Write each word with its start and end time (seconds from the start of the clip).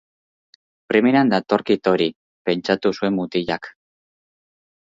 Primeran 0.93 1.29
datorkit 1.33 1.91
hori, 1.93 2.09
pentsatu 2.51 2.95
zuen 2.97 3.17
mutilak. 3.21 3.73